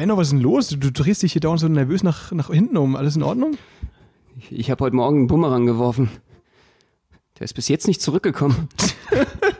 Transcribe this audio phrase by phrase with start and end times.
[0.00, 0.68] Benno, was ist denn los?
[0.68, 2.96] Du, du drehst dich hier dauernd so nervös nach, nach hinten um.
[2.96, 3.58] Alles in Ordnung?
[4.48, 6.08] Ich habe heute Morgen einen Bumerang geworfen.
[7.38, 8.70] Der ist bis jetzt nicht zurückgekommen.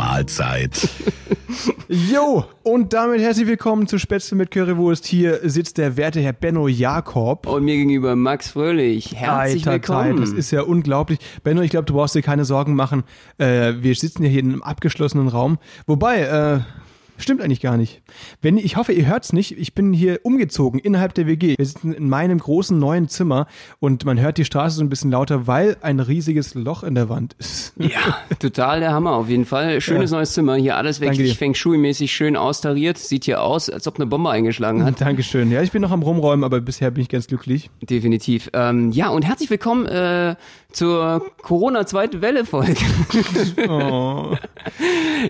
[0.00, 0.88] Mahlzeit.
[1.88, 5.04] Jo, und damit herzlich willkommen zu Spätzle mit Currywurst.
[5.04, 7.46] Hier sitzt der werte Herr Benno Jakob.
[7.48, 9.16] Und mir gegenüber Max Fröhlich.
[9.16, 10.20] Herzlich Ei, willkommen.
[10.20, 11.18] Das ist ja unglaublich.
[11.42, 13.02] Benno, ich glaube, du brauchst dir keine Sorgen machen.
[13.38, 15.58] Äh, wir sitzen ja hier in einem abgeschlossenen Raum.
[15.86, 16.60] Wobei, äh,
[17.22, 18.02] stimmt eigentlich gar nicht.
[18.42, 19.58] Wenn, ich hoffe, ihr hört's nicht.
[19.58, 21.54] Ich bin hier umgezogen innerhalb der WG.
[21.58, 23.46] Wir sitzen in meinem großen neuen Zimmer
[23.78, 27.08] und man hört die Straße so ein bisschen lauter, weil ein riesiges Loch in der
[27.08, 27.72] Wand ist.
[27.78, 29.80] ja, total der Hammer auf jeden Fall.
[29.80, 30.18] Schönes Ja.
[30.18, 30.56] neues Zimmer.
[30.56, 31.36] Hier alles wirklich.
[31.38, 32.98] Feng Shui-mäßig schön austariert.
[32.98, 35.00] Sieht hier aus, als ob eine Bombe eingeschlagen hat.
[35.00, 35.50] Dankeschön.
[35.50, 37.70] Ja, ich bin noch am Rumräumen, aber bisher bin ich ganz glücklich.
[37.82, 38.50] Definitiv.
[38.52, 40.36] Ähm, ja, und herzlich willkommen äh,
[40.72, 42.76] zur Corona-Zweite Welle-Folge.
[43.68, 44.36] Oh.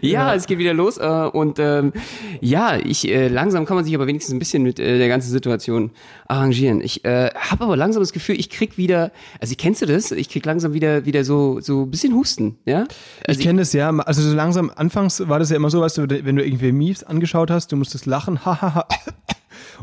[0.00, 0.98] ja, es geht wieder los.
[0.98, 1.92] Äh, und ähm,
[2.40, 5.30] ja, ich äh, langsam kann man sich aber wenigstens ein bisschen mit äh, der ganzen
[5.30, 5.90] Situation
[6.28, 6.80] arrangieren.
[6.80, 10.12] Ich äh, habe aber langsam das Gefühl, ich krieg wieder, also kennst du das?
[10.12, 12.84] Ich krieg langsam wieder wieder so so ein bisschen Husten, ja?
[13.26, 15.98] Also ich kenne das ja, also so langsam, anfangs war das ja immer so, weißt
[15.98, 18.86] du, wenn du irgendwie Mies angeschaut hast, du musstest lachen, hahaha.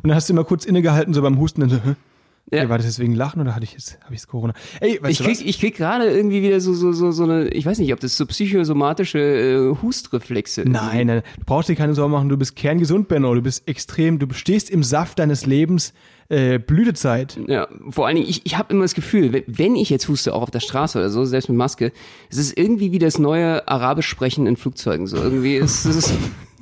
[0.01, 1.95] Und dann hast du immer kurz innegehalten, so beim Husten, dann so, hä?
[2.51, 2.59] Ja.
[2.61, 4.53] Ey, war das deswegen Lachen oder hatte ich jetzt, habe ich jetzt Corona?
[4.79, 5.41] Ey, weißt ich du krieg, was?
[5.45, 8.15] ich krieg gerade irgendwie wieder so, so, so, so eine, ich weiß nicht, ob das
[8.15, 10.63] so psychosomatische äh, Hustreflexe.
[10.65, 14.17] Nein, nein, du brauchst dir keine Sorgen machen, du bist kerngesund, Benno, du bist extrem,
[14.19, 15.93] du stehst im Saft deines Lebens,
[16.29, 17.37] äh, Blütezeit.
[17.47, 20.41] Ja, vor allen Dingen, ich, ich habe immer das Gefühl, wenn, ich jetzt huste, auch
[20.43, 21.91] auf der Straße oder so, selbst mit Maske,
[22.29, 25.07] es ist irgendwie wie das neue Arabisch sprechen in Flugzeugen.
[25.07, 25.95] So irgendwie ist es.
[25.97, 26.13] ist-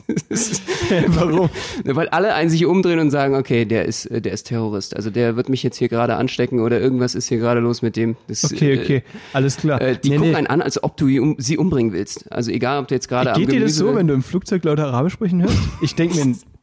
[1.08, 1.50] Warum?
[1.84, 4.96] Weil alle einen sich umdrehen und sagen, okay, der ist, äh, der ist Terrorist.
[4.96, 7.96] Also der wird mich jetzt hier gerade anstecken oder irgendwas ist hier gerade los mit
[7.96, 8.16] dem.
[8.28, 9.82] Das, Okay, okay, alles klar.
[9.82, 10.38] Äh, die Nee, gucken nee.
[10.38, 12.32] einen an, als ob du um, sie umbringen willst.
[12.32, 14.64] Also egal, ob du jetzt gerade am Geht dir das so, wenn du im Flugzeug
[14.64, 15.58] Leute Arabisch sprechen hörst?
[15.82, 16.36] Ich denke mir,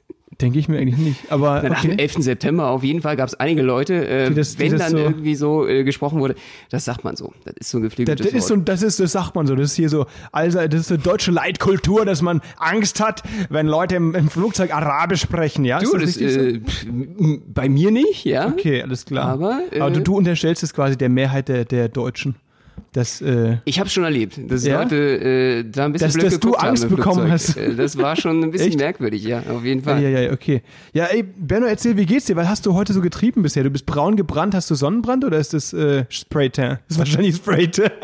[0.42, 2.02] denke ich mir eigentlich nicht, aber Nach dem okay.
[2.02, 2.14] 11.
[2.24, 4.90] September auf jeden Fall gab es einige Leute, äh, Die das- die wenn das dann
[4.90, 6.34] so- irgendwie so äh, gesprochen wurde,
[6.70, 7.32] das sagt man so.
[7.44, 9.54] Das ist so ein Das, geflügeltes das ist so, das ist, das sagt man so.
[9.54, 13.66] Das ist hier so, also das ist so deutsche Leitkultur, dass man Angst hat, wenn
[13.66, 15.78] Leute im, im Flugzeug Arabisch sprechen, ja?
[15.80, 16.24] Du, das, so?
[16.24, 18.48] äh, m- bei mir nicht, ja.
[18.48, 19.28] Okay, alles klar.
[19.28, 22.34] Aber, äh, Aber du, du unterstellst es quasi der Mehrheit der, der Deutschen.
[22.94, 24.82] Das, äh, Ich habe schon erlebt, dass Ja?
[24.82, 27.56] Leute äh, da ein bisschen Dass- blöd dass du Angst bekommen hast.
[27.56, 30.02] Äh, Das war schon ein bisschen merkwürdig, ja, auf jeden ja, Fall.
[30.02, 30.60] ja, ja, okay.
[30.92, 32.36] Ja, ey, Benno, erzähl, wie geht's dir?
[32.36, 33.64] Was hast du heute so getrieben bisher?
[33.64, 36.80] Du bist braun gebrannt, hast du Sonnenbrand oder ist das äh, Spraytan?
[36.86, 37.90] Das ist wahrscheinlich Spraytan.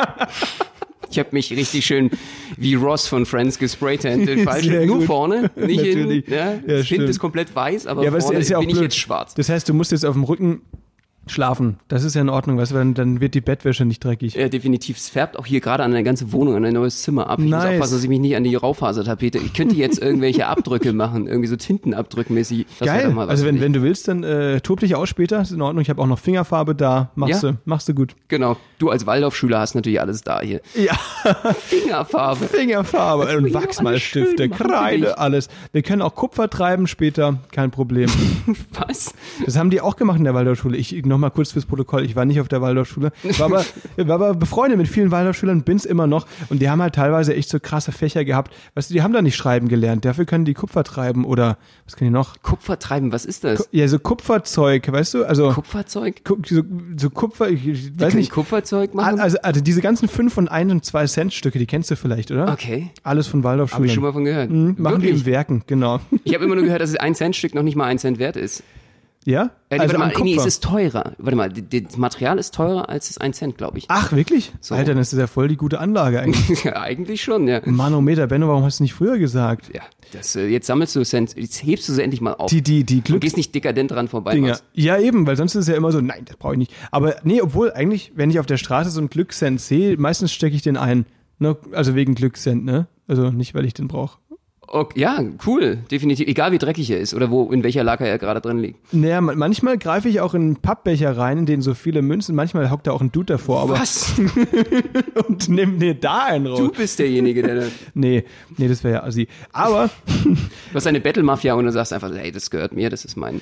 [1.10, 2.10] Ich habe mich richtig schön
[2.58, 4.28] wie Ross von Friends gespraytannt.
[4.44, 5.06] Falsch, Sehr nur gut.
[5.06, 6.22] vorne, nicht hinten.
[6.30, 6.86] Ja, Ja, das.
[6.86, 8.84] Kind ist komplett weiß, aber Ja, aber vorne ist ja auch bin ich blöd.
[8.92, 9.32] jetzt schwarz.
[9.34, 10.60] Das heißt, du musst jetzt auf dem Rücken
[11.30, 11.78] schlafen.
[11.88, 14.34] Das ist ja in Ordnung, weißt du, dann, wird die Bettwäsche nicht dreckig.
[14.34, 14.96] Ja, definitiv.
[14.96, 17.38] Es färbt auch hier gerade an eine ganze Wohnung, an ein neues Zimmer ab.
[17.38, 17.64] Ich muss Nice.
[17.74, 19.38] aufpassen, dass ich mich nicht an die Raufasertapete.
[19.38, 22.66] Ich könnte jetzt irgendwelche Abdrücke machen, irgendwie so Tintenabdrückmäßig.
[22.80, 23.14] Geil.
[23.18, 25.40] Also wenn, wenn du willst, dann äh, tob dich aus später.
[25.42, 25.82] Ist in Ordnung.
[25.82, 27.10] Ich habe auch noch Fingerfarbe da.
[27.14, 27.52] Machst Ja.
[27.52, 28.14] du, machst du gut.
[28.28, 28.56] Genau.
[28.78, 30.60] Du als Waldorfschüler hast natürlich alles da hier.
[30.76, 30.94] Ja,
[31.54, 32.46] Fingerfarbe.
[32.46, 34.48] Fingerfarbe und auch Wachsmalstifte.
[34.48, 35.48] Kreide, alles.
[35.72, 38.08] Wir können auch Kupfer treiben später, kein Problem.
[38.72, 39.14] Was?
[39.44, 40.76] Das haben die auch gemacht in der Waldorfschule.
[40.76, 42.04] Ich noch mal kurz fürs Protokoll.
[42.04, 43.64] Ich war nicht auf der Waldorfschule, war aber,
[43.96, 46.26] war aber befreundet mit vielen Waldorfschülern, bin's immer noch.
[46.48, 48.54] Und die haben halt teilweise echt so krasse Fächer gehabt.
[48.74, 50.04] Weißt du, die haben da nicht schreiben gelernt.
[50.04, 52.40] Dafür können die Kupfer treiben oder was können die noch?
[52.42, 53.68] Kupfer treiben, was ist das?
[53.72, 55.24] Ja, so Kupferzeug, weißt du?
[55.24, 56.24] Also Kupferzeug?
[56.24, 56.62] Ku- so,
[56.96, 58.30] so Kupfer, ich, ich weiß Kann ich nicht.
[58.32, 59.20] Kupferzeug machen?
[59.20, 62.30] Also, also diese ganzen 5 und 1 und 2 Cent Stücke, die kennst du vielleicht,
[62.30, 62.52] oder?
[62.52, 62.90] Okay.
[63.02, 64.00] Alles von Habe ich schon Waldorfschülern.
[64.02, 64.50] mal von gehört.
[64.50, 65.20] Mhm, Machen die Wirklich?
[65.20, 66.00] in Werken, genau.
[66.24, 68.62] Ich habe immer nur gehört, dass ein Cent-Stück noch nicht mal ein Cent wert ist.
[69.24, 69.50] Ja?
[69.68, 70.46] Äh, nee, also warte mal, nee, Kupfer.
[70.48, 71.12] es ist teurer.
[71.18, 73.84] Warte mal, das Material ist teurer als das ein Cent, glaube ich.
[73.88, 74.52] Ach, wirklich?
[74.60, 74.74] So.
[74.74, 76.64] Alter, das ist ja voll die gute Anlage eigentlich.
[76.64, 77.60] Ja, eigentlich schon, ja.
[77.64, 79.70] Manometer, Benno, warum hast du nicht früher gesagt?
[79.74, 79.82] Ja,
[80.12, 82.50] das, äh, jetzt sammelst du Cent, jetzt hebst du sie endlich mal auf.
[82.50, 83.20] Die, die, die du Glück.
[83.20, 84.32] gehst nicht dekadent dran vorbei.
[84.34, 84.58] Dinger.
[84.72, 86.72] Ja, eben, weil sonst ist es ja immer so, nein, das brauche ich nicht.
[86.90, 90.56] Aber nee, obwohl eigentlich, wenn ich auf der Straße so einen Glückscent sehe, meistens stecke
[90.56, 91.04] ich den ein.
[91.38, 91.56] Ne?
[91.72, 92.86] Also wegen Glückscent, ne?
[93.06, 94.18] Also nicht, weil ich den brauche.
[94.70, 96.28] Okay, ja, cool, definitiv.
[96.28, 98.92] Egal wie dreckig er ist oder wo, in welcher Lager er gerade drin liegt.
[98.92, 102.34] Naja, ma- manchmal greife ich auch in einen Pappbecher rein, in den so viele Münzen,
[102.34, 104.12] manchmal hockt da auch ein Dude davor, aber Was?
[105.28, 106.58] und nimm dir da einen raus.
[106.58, 108.24] Du bist derjenige, der da, du Nee,
[108.58, 109.26] nee, das wäre ja assi.
[109.52, 109.88] Aber
[110.74, 113.40] hast eine Battle-Mafia und du sagst einfach, hey, das gehört mir, das ist mein.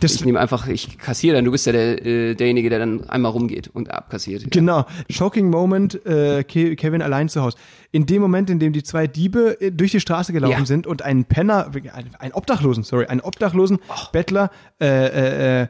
[0.00, 3.08] Das- ich nehme einfach, ich kassiere dann, du bist ja der, äh, derjenige, der dann
[3.08, 4.42] einmal rumgeht und abkassiert.
[4.42, 4.48] Ja.
[4.50, 4.86] Genau.
[5.10, 7.56] Shocking Moment, äh, Ke Kevin allein zu Hause.
[7.90, 10.66] In dem Moment, in dem die zwei Diebe äh, durch die Straße gelaufen Ja.
[10.66, 11.70] sind und einen Penner,
[12.18, 13.78] einen, Obdachlosen, sorry, einen Obdachlosen
[14.12, 14.50] Bettler
[14.80, 15.66] äh, äh, äh,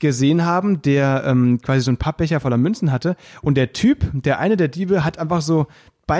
[0.00, 3.16] gesehen haben, der ähm, quasi so einen Pappbecher voller Münzen hatte.
[3.42, 5.66] Und der Typ, der eine der Diebe, hat einfach so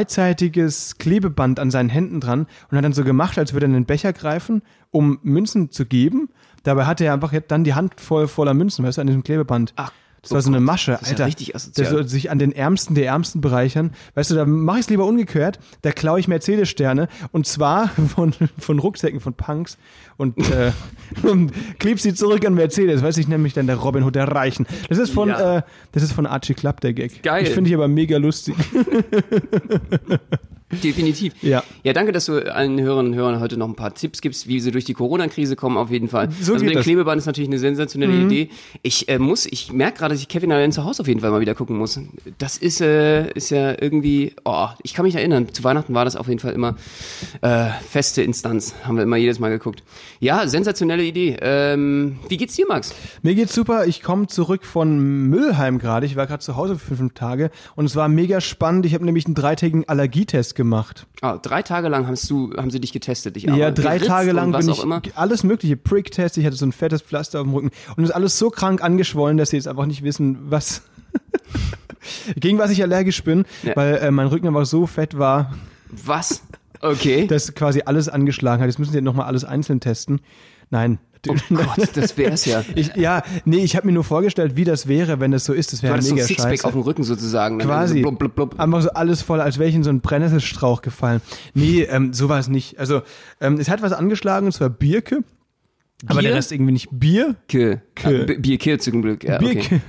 [0.04, 3.84] beidseitiges Klebeband an seinen Händen dran und hat dann so gemacht, als würde er einen
[3.86, 6.30] Becher greifen, um Münzen zu geben.
[6.62, 9.72] Dabei hatte er einfach dann die Hand voll voller Münzen, weißt du, an diesem Klebeband.
[9.76, 9.92] Ach,
[10.22, 11.26] das war oh so eine Gott, Masche, das ist ja Alter.
[11.26, 13.92] richtig soll sich an den Ärmsten der Ärmsten bereichern.
[14.14, 15.58] Weißt du, da mache ich es lieber umgekehrt.
[15.80, 19.78] Da klaue ich Mercedes-Sterne und zwar von, von Rucksäcken von Punks
[20.18, 20.72] und, äh,
[21.22, 23.02] und kleb sie zurück an Mercedes.
[23.02, 24.66] Weiß ich nämlich dann der Robin Hood der Reichen.
[24.90, 25.58] Das ist von, Ja.
[25.58, 27.22] äh, das ist von Archie Club, der Gag.
[27.22, 27.44] Geil.
[27.44, 28.56] Ich finde ich aber mega lustig.
[30.72, 31.34] Definitiv.
[31.42, 31.64] Ja.
[31.82, 34.60] Ja, danke, dass du allen Hörerinnen und Hörern heute noch ein paar Tipps gibst, wie
[34.60, 36.30] sie durch die Corona-Krise kommen, auf jeden Fall.
[36.40, 36.80] So also mit dem.
[36.80, 36.82] Mhm.
[36.82, 38.50] Klebeband ist natürlich eine sensationelle Idee.
[38.82, 41.30] Ich äh, muss, ich merke gerade, dass ich Kevin allein zu Hause auf jeden Fall
[41.30, 41.98] mal wieder gucken muss.
[42.38, 46.16] Das ist, äh, ist ja irgendwie, oh, ich kann mich erinnern, zu Weihnachten war das
[46.16, 46.76] auf jeden Fall immer
[47.42, 48.74] äh, feste Instanz.
[48.84, 49.82] Haben wir immer jedes Mal geguckt.
[50.20, 51.36] Ja, sensationelle Idee.
[51.40, 52.94] Ähm, wie geht's dir, Max?
[53.22, 53.86] Mir geht's super.
[53.86, 56.06] Ich komme zurück von Müllheim gerade.
[56.06, 58.86] Ich war gerade zu Hause für fünf Tage und es war mega spannend.
[58.86, 61.06] Ich habe nämlich einen dreitägigen Allergietest gemacht.
[61.22, 64.52] Ah, drei Tage lang hast du, haben sie dich getestet, dich Ja, drei Tage lang
[64.52, 65.00] bin ich immer.
[65.14, 66.36] alles mögliche Prick-Test.
[66.36, 68.82] Ich hatte so ein fettes Pflaster auf dem Rücken und es ist alles so krank
[68.84, 70.82] angeschwollen, dass sie jetzt einfach nicht wissen, was
[72.36, 73.74] gegen was ich allergisch bin, Ja.
[73.76, 75.54] weil äh, mein Rücken einfach so fett war,
[75.90, 76.42] Was?
[76.82, 77.26] Okay.
[77.26, 78.68] dass quasi alles angeschlagen hat.
[78.68, 80.20] Jetzt müssen sie nochmal alles einzeln testen.
[80.70, 80.98] Nein.
[81.28, 82.64] Oh Gott, das wär's ja.
[82.74, 85.72] Ich, ja, nee, ich habe mir nur vorgestellt, wie das wäre, wenn das so ist.
[85.72, 86.64] Das wäre hattest so ein mega Sixpack scheiße.
[86.66, 87.58] auf dem Rücken sozusagen.
[87.58, 87.64] ne?
[87.64, 87.96] Quasi.
[87.98, 88.60] So blub, blub, blub.
[88.60, 91.20] Einfach so alles voll, als wäre ich in so einen Brennnesselstrauch gefallen.
[91.54, 92.78] Nee, ähm, so war es nicht.
[92.78, 93.02] Also,
[93.40, 95.22] ähm, es hat was angeschlagen, und zwar Birke.
[96.06, 96.28] Aber Bier?
[96.30, 97.36] der Rest irgendwie nicht Bier.
[97.48, 97.82] Ke.
[97.94, 98.20] Ke.
[98.22, 99.22] Ah, B- Bier Ke zum Glück.
[99.22, 99.80] Ja, okay.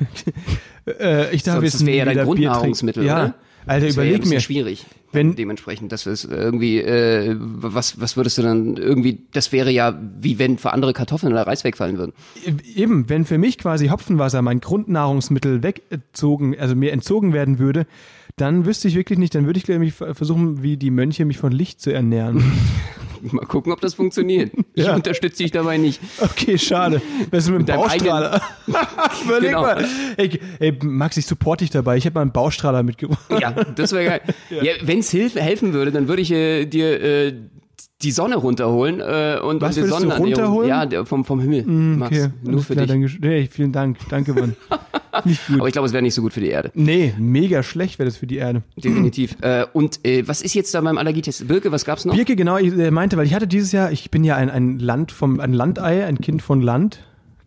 [0.86, 1.00] Birke.
[1.00, 3.18] äh, ich darf Sonst jetzt das wäre ja dein Bier Grundnahrungsmittel, trinken.
[3.18, 3.24] Ja.
[3.28, 3.36] oder?
[3.66, 4.40] Alter, Das ja überleg bisschen mir.
[4.42, 4.86] schwierig.
[5.12, 10.00] Wenn- dementsprechend, das ist irgendwie, äh, was, was würdest du dann irgendwie, das wäre ja
[10.20, 12.14] wie wenn für andere Kartoffeln oder Reis wegfallen würden.
[12.76, 17.86] Eben, wenn für mich quasi Hopfenwasser mein Grundnahrungsmittel weggezogen, also mir entzogen werden würde,
[18.38, 21.38] dann wüsste ich wirklich nicht, dann würde ich glaube ich versuchen, wie die Mönche mich
[21.38, 22.44] von Licht zu ernähren.
[23.32, 24.52] Mal gucken, ob das funktioniert.
[24.74, 24.96] Ich Ja.
[24.96, 26.02] unterstütze dich dabei nicht.
[26.20, 27.02] Okay, schade.
[27.32, 28.42] Das ist mit dem deinem Baustrahler.
[29.26, 29.62] Überleg Genau.
[29.62, 29.86] mal.
[30.18, 31.98] Ey, ey, Max, ich supporte dich dabei.
[31.98, 33.22] Ich habe mal einen Baustrahler mitgebracht.
[33.40, 34.22] Ja, das wäre geil.
[34.62, 37.34] Ja, wenn es helfen würde, dann würde ich äh, dir äh,
[38.04, 40.70] die Sonne runterholen äh, und Was die Sonnenernährung- runterholen?
[40.70, 41.64] Ja, vom, vom Himmel.
[41.66, 42.96] Max, Okay, nur für klar, dich.
[43.12, 43.98] Danke, nee, vielen Dank.
[44.10, 44.56] Danke, Mann.
[45.26, 45.60] Nicht gut.
[45.60, 46.72] Aber ich glaube, es wäre nicht so gut für die Erde.
[46.74, 48.62] Nee, mega schlecht wäre das für die Erde.
[48.78, 49.36] Definitiv.
[49.42, 51.48] äh, und äh, was ist jetzt da beim Allergietest?
[51.50, 52.16] Birke, was gab's noch?
[52.16, 54.80] Birke, genau, ich äh, meinte, weil ich hatte dieses Jahr, ich bin ja ein, ein
[54.80, 57.02] Land vom, ein Landei, ein Kind von Land.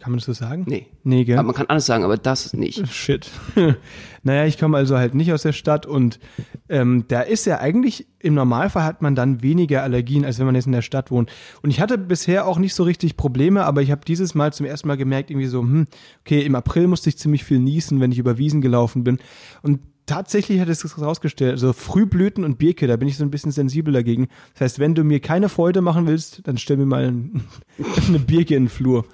[0.04, 0.66] Kann man das so sagen?
[0.68, 0.88] Nee.
[1.02, 1.38] Nee, gell?
[1.38, 2.86] Aber man kann alles sagen, aber das nicht.
[2.92, 3.30] Shit.
[4.22, 6.20] naja, ich komme also halt nicht aus der Stadt und
[6.68, 10.56] ähm, da ist ja eigentlich, im Normalfall hat man dann weniger Allergien, als wenn man
[10.56, 11.32] jetzt in der Stadt wohnt.
[11.62, 14.66] Und ich hatte bisher auch nicht so richtig Probleme, aber ich habe dieses Mal zum
[14.66, 15.86] ersten Mal gemerkt, irgendwie so, hm,
[16.20, 19.20] okay, im April musste ich ziemlich viel niesen, wenn ich über Wiesen gelaufen bin.
[19.62, 23.52] Und tatsächlich hat es rausgestellt, also Frühblüten und Birke, da bin ich so ein bisschen
[23.52, 24.28] sensibel dagegen.
[24.54, 27.44] Das heißt, wenn du mir keine Freude machen willst, dann stell mir mal ein,
[28.08, 29.04] eine Birke in den Flur.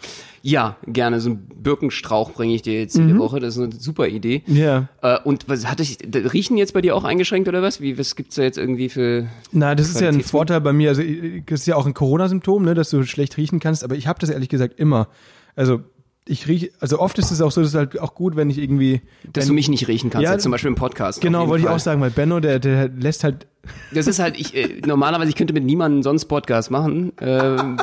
[0.42, 1.20] Ja, gerne.
[1.20, 3.40] So einen Birkenstrauch bringe ich dir jetzt jede Woche.
[3.40, 4.42] Das ist eine super Idee.
[4.46, 4.88] Ja.
[5.02, 5.98] Äh, und was hatte ich,
[6.32, 7.80] riechen jetzt bei dir auch eingeschränkt oder was?
[7.80, 9.28] Wie, was gibt's da jetzt irgendwie für.
[9.52, 10.23] Na, das ist ja ein?
[10.23, 10.90] Vorteil bei mir.
[10.90, 11.02] Also,
[11.47, 14.18] das ist ja auch ein Corona-Symptom, ne, dass du schlecht riechen kannst, aber ich habe
[14.18, 15.09] das ehrlich gesagt immer.
[15.56, 15.80] Also,
[16.30, 18.58] ich rieche, also oft ist es auch so, dass es halt auch gut, wenn ich
[18.58, 19.02] irgendwie.
[19.32, 21.20] Dass wenn, du mich nicht riechen kannst, Ja, jetzt zum Beispiel im Podcast.
[21.20, 21.75] Genau, wollte ich Fall.
[21.75, 23.46] auch sagen, weil Benno, der, der lässt halt.
[23.93, 27.12] Das ist halt, ich, äh, normalerweise, ich könnte mit niemandem sonst Podcast machen.
[27.21, 27.76] Ähm,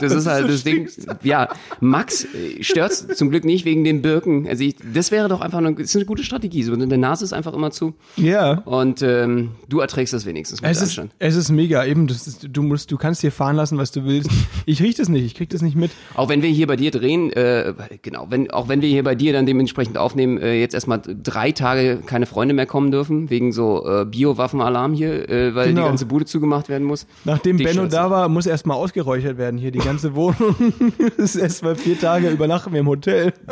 [0.00, 0.88] das ist halt das Ding.
[1.22, 1.48] Ja,
[1.80, 4.46] Max äh, stört's zum Glück nicht wegen den Birken.
[4.46, 6.62] Also ich, das wäre doch einfach eine, das ist eine gute Strategie.
[6.62, 7.94] So, deine Nase ist einfach immer zu.
[8.16, 8.62] Ja.
[8.64, 12.48] Und ähm, du erträgst das wenigstens mit Es ist, es ist mega, eben, das ist,
[12.50, 14.30] du musst, du kannst dir fahren lassen, was du willst.
[14.66, 15.90] Ich riech das nicht, ich krieg das nicht mit.
[16.14, 19.14] Auch wenn wir hier bei dir drehen, äh, genau, wenn, auch wenn wir hier bei
[19.14, 23.52] dir dann dementsprechend aufnehmen, äh, jetzt erstmal drei Tage keine Freunde mehr kommen dürfen, wegen
[23.52, 25.82] so äh, Biowaffenalarm hier, äh, weil Genau.
[25.82, 27.06] die ganze Bude zugemacht werden muss.
[27.24, 30.54] Nachdem Dich Benno stört's da war, muss erstmal ausgeräuchert werden hier, die ganze Wohnung.
[30.98, 33.32] das ist erstmal vier Tage übernachten wir im Hotel.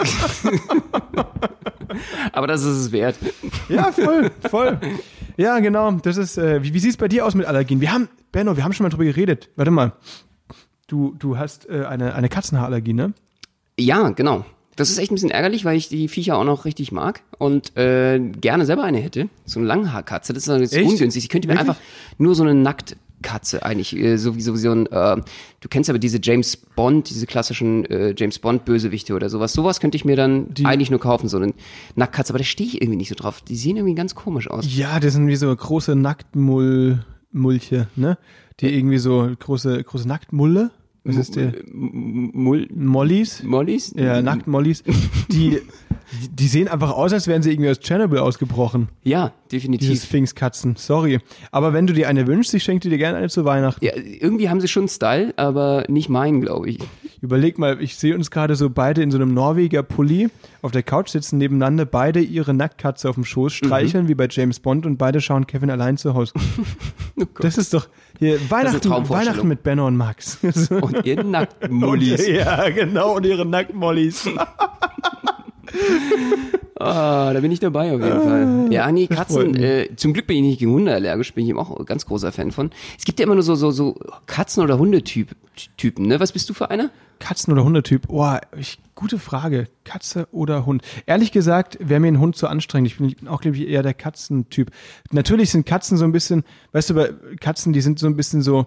[2.32, 3.16] Aber das ist es wert.
[3.68, 4.78] Ja, voll, voll.
[5.36, 5.90] Ja, genau.
[5.92, 6.38] Das ist.
[6.38, 7.80] Äh, wie wie sieht's bei dir aus mit Allergien?
[7.80, 9.50] Wir haben, Benno, wir haben schon mal drüber geredet.
[9.56, 9.92] Warte mal.
[10.88, 13.14] Du, du hast äh, eine, eine Katzenhaarallergie, ne?
[13.78, 14.44] Ja, genau.
[14.76, 17.76] Das ist echt ein bisschen ärgerlich, weil ich die Viecher auch noch richtig mag und
[17.76, 19.28] äh, gerne selber eine hätte.
[19.44, 20.32] So eine Langhaarkatze.
[20.32, 20.88] Das ist, ist Echt?
[20.88, 21.24] ungünstig.
[21.24, 21.68] Ich könnte mir Wirklich?
[21.70, 21.82] einfach
[22.18, 25.16] nur so eine nackt Katze eigentlich, äh, so wie sowieso ein, äh,
[25.60, 29.52] du kennst aber diese James Bond, diese klassischen äh, James Bond Bösewichte oder sowas.
[29.52, 31.54] Sowas könnte ich mir dann Die- eigentlich nur kaufen, so eine
[31.94, 33.40] Nacktkatze, aber da stehe ich irgendwie nicht so drauf.
[33.42, 34.64] Die sehen irgendwie ganz komisch aus.
[34.68, 38.18] Ja, das sind wie so große Nacktmull-Mulche, ne?
[38.60, 40.70] Die irgendwie so große, große Nacktmulle.
[41.04, 41.52] Was ist der?
[41.72, 43.42] Mul Mollys?
[43.42, 43.92] Mollys?
[43.96, 44.84] Ja, Nacktmollys.
[45.32, 45.58] Die,
[46.30, 48.88] die sehen einfach aus, als wären sie irgendwie aus Chernobyl ausgebrochen.
[49.02, 50.04] Ja, Diese definitiv.
[50.04, 50.76] Sphinxkatzen.
[50.76, 51.18] Sorry.
[51.50, 53.84] Aber wenn du dir eine wünschst, ich schenke dir gerne eine zu Weihnachten.
[53.84, 56.78] Ja, irgendwie haben sie schon Style, aber nicht meinen, glaube ich.
[57.22, 60.28] Überleg mal, ich sehe uns gerade so beide in so einem Norweger Pulli
[60.60, 64.58] auf der Couch sitzen nebeneinander, beide ihre Nacktkatze auf dem Schoß streicheln, wie bei James
[64.58, 66.32] Bond, und beide schauen Kevin allein zu Hause.
[67.40, 67.86] das ist doch
[68.18, 68.90] hier Weihnachten.
[69.08, 70.38] Weihnachten mit Benno und Max.
[70.42, 72.26] Und ihr Nacktmullis.
[72.28, 74.28] ja, genau, und ihre Nacktmollis.
[76.82, 78.72] Ah, da bin ich dabei auf jeden Fall.
[78.72, 81.58] Ja, nee, Katzen, äh, zum Glück bin ich nicht gegen Hunde allergisch, bin ich eben
[81.60, 82.70] auch ein ganz großer Fan von.
[82.98, 83.94] Es gibt ja immer nur so, so, so
[84.26, 85.36] Katzen- oder Hundetypen,
[86.06, 86.18] ne?
[86.18, 86.90] Was bist du für einer?
[87.20, 88.08] Katzen- oder Hundetyp?
[88.08, 89.68] Oh, ich, gute Frage.
[89.84, 90.82] Katze oder Hund?
[91.06, 92.90] Ehrlich gesagt, wäre mir ein Hund zu anstrengend.
[92.90, 94.72] Ich bin auch, glaube ich, eher der Katzentyp.
[95.12, 98.42] Natürlich sind Katzen so ein bisschen, weißt du, bei Katzen, die sind so ein bisschen
[98.42, 98.66] so, ah,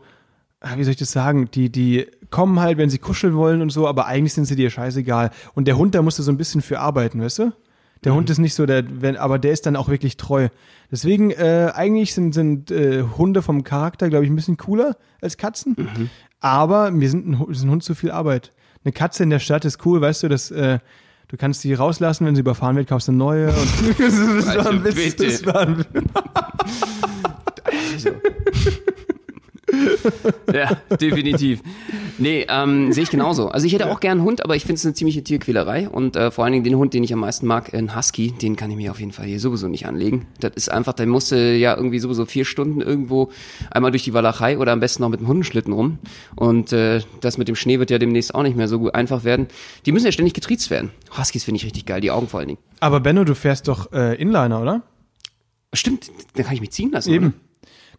[0.76, 1.50] wie soll ich das sagen?
[1.54, 4.70] Die, die kommen halt, wenn sie kuscheln wollen und so, aber eigentlich sind sie dir
[4.70, 5.32] scheißegal.
[5.54, 7.54] Und der Hund, da musst du so ein bisschen für arbeiten, weißt du?
[8.04, 10.50] Der Hund ist nicht so der, wenn, aber der ist dann auch wirklich treu.
[10.92, 15.38] Deswegen, äh, eigentlich sind, sind äh, Hunde vom Charakter, glaube ich, ein bisschen cooler als
[15.38, 15.76] Katzen.
[16.40, 18.52] Aber mir sind ein, ist ein Hund zu viel Arbeit.
[18.84, 20.78] Eine Katze in der Stadt ist cool, weißt du, dass äh,
[21.28, 23.48] du kannst sie rauslassen, wenn sie überfahren wird, kaufst du eine neue.
[23.48, 23.56] Und
[24.00, 25.16] das, war Also ein Witz.
[25.16, 25.86] Das war ein,
[30.54, 31.62] Ja, definitiv.
[32.18, 33.50] Nee, ähm, sehe ich genauso.
[33.50, 35.90] Also ich hätte auch gern einen Hund, aber ich finde es eine ziemliche Tierquälerei.
[35.90, 38.56] Und äh, vor allen Dingen den Hund, den ich am meisten mag, ein Husky, den
[38.56, 40.28] kann ich mir auf jeden Fall hier sowieso nicht anlegen.
[40.40, 43.32] Das ist einfach, der musste ja irgendwie sowieso vier Stunden irgendwo
[43.72, 46.00] einmal durch die Walachei oder am besten noch mit dem Hundenschlitten rum.
[46.36, 49.24] Und äh, das mit dem Schnee wird ja demnächst auch nicht mehr so gut einfach
[49.24, 49.48] werden.
[49.86, 50.92] Die müssen ja ständig getriezt werden.
[51.18, 52.60] Huskies finde ich richtig geil, die Augen vor allen Dingen.
[52.80, 54.84] aber Benno, du fährst doch äh, Inliner, oder?
[55.74, 57.12] Stimmt, dann kann ich mich ziehen lassen.
[57.12, 57.26] Eben.
[57.28, 57.36] Oder?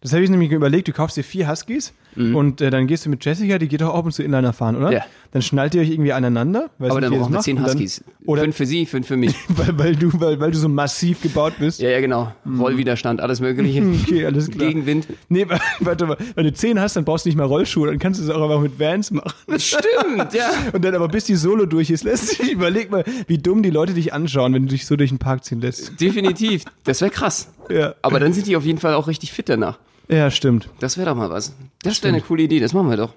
[0.01, 3.11] Das habe ich nämlich überlegt, du kaufst dir vier Huskies und äh, dann gehst du
[3.11, 4.87] mit Jessica, die geht doch auch ab und zu Inliner fahren, oder?
[4.87, 4.93] Mhm.
[4.93, 5.05] Ja.
[5.33, 6.71] Dann schnallt ihr euch irgendwie aneinander.
[6.79, 8.03] Weiß Aber nicht, dann das brauchen wir zehn Huskies.
[8.25, 9.35] Oder fünf für sie, fünf für mich.
[9.49, 11.79] weil, weil, du, weil, weil du so massiv gebaut bist.
[11.79, 12.33] Ja, ja, genau.
[12.59, 13.83] Rollwiderstand, alles mögliche.
[14.07, 14.67] Okay, alles klar.
[14.67, 15.07] Gegenwind.
[15.29, 15.45] Nee,
[15.79, 18.23] warte mal, wenn du zehn hast, dann brauchst du nicht mal Rollschuhe, dann kannst du
[18.23, 19.33] es auch einfach mit Vans machen.
[19.57, 20.49] Stimmt, ja.
[20.71, 23.69] Und dann aber bis die Solo durch ist, lässt sich überleg mal, wie dumm die
[23.69, 25.99] Leute dich anschauen, wenn du dich so durch den Park ziehen lässt.
[25.99, 26.63] Definitiv.
[26.83, 27.51] Das wäre krass.
[27.69, 29.77] Ja, Aber dann sind die auf jeden Fall auch richtig fit danach.
[30.09, 30.69] Ja stimmt.
[30.79, 31.55] Das wäre doch mal was.
[31.83, 33.13] Das wäre eine coole Idee, das machen wir doch.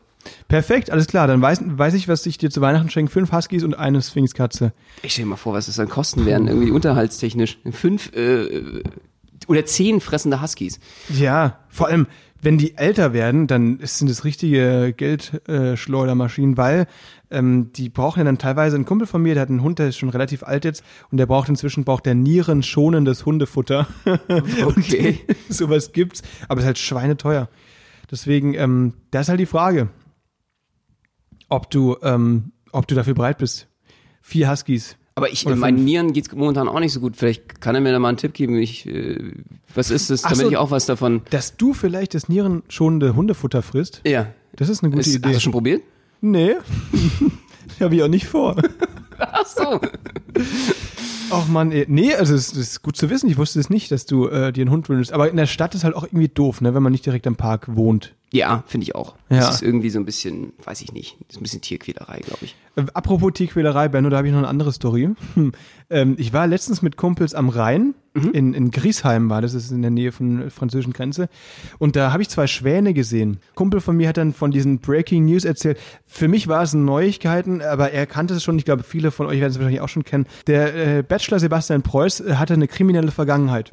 [0.49, 1.26] Perfekt, alles klar.
[1.26, 3.11] Dann weiß, weiß ich, was ich dir zu Weihnachten schenke.
[3.11, 4.73] Fünf Huskies und eine Sphinxkatze.
[5.02, 7.59] Ich stell dir mal vor, was das dann kosten werden, irgendwie unterhaltstechnisch.
[7.70, 8.82] Fünf äh,
[9.50, 10.78] oder zehn fressende Huskies.
[11.09, 12.07] Ja, vor allem,
[12.40, 16.87] wenn die älter werden, dann sind es richtige Geldschleudermaschinen, weil
[17.33, 19.88] ähm, die brauchen ja dann teilweise, ein Kumpel von mir, der hat einen Hund, der
[19.88, 23.88] ist schon relativ alt jetzt und der braucht inzwischen, braucht der nierenschonendes Hundefutter.
[24.64, 25.19] Okay.
[25.49, 27.49] Sowas gibt's, aber es ist halt schweineteuer.
[28.09, 29.88] Deswegen, ähm, da ist halt die Frage,
[31.49, 33.66] ob du, ähm, ob du dafür bereit bist.
[34.23, 34.97] Vier Huskies.
[35.20, 35.84] Aber ich, meinen.
[35.84, 37.14] Nieren geht's momentan auch nicht so gut.
[37.16, 38.56] Vielleicht kann er mir da mal einen Tipp geben.
[38.56, 39.32] Ich, äh,
[39.74, 40.50] was ist das, damit so.
[40.50, 41.20] ich auch was davon.
[41.28, 44.28] Dass du vielleicht das nierenschonende Hundefutter frisst, Ja.
[44.56, 45.28] das ist eine gute Ist, Idee.
[45.28, 45.82] hast du schon probiert?
[46.22, 46.54] Nee.
[47.80, 48.56] Habe ich auch nicht vor.
[49.18, 49.80] Ach so.
[51.30, 53.28] Ach man, nee, also es ist gut zu wissen.
[53.28, 55.12] Ich wusste es nicht, dass du äh, dir einen Hund wünschst.
[55.12, 57.36] Aber in der Stadt ist halt auch irgendwie doof, ne, wenn man nicht direkt am
[57.36, 58.14] Park wohnt.
[58.32, 59.14] Ja, finde ich auch.
[59.28, 59.38] Ja.
[59.38, 62.44] Das ist irgendwie so ein bisschen, weiß ich nicht, das ist ein bisschen Tierquälerei, glaube
[62.44, 62.56] ich.
[62.76, 65.10] Äh, apropos Tierquälerei, Benno, da habe ich noch eine andere Story.
[65.34, 65.52] Hm.
[65.90, 69.82] Ähm, ich war letztens mit Kumpels am Rhein, in, in Griesheim war das, ist in
[69.82, 71.28] der Nähe von der französischen Grenze.
[71.78, 73.38] Und da habe ich zwei Schwäne gesehen.
[73.54, 75.78] Kumpel von mir hat dann von diesen Breaking News erzählt.
[76.04, 78.58] Für mich war es Neuigkeiten, aber er kannte es schon.
[78.58, 80.26] Ich glaube, viele von euch werden es wahrscheinlich auch schon kennen.
[80.49, 83.70] Der äh, Bachelor Sebastian Preuß äh, hatte eine kriminelle Vergangenheit.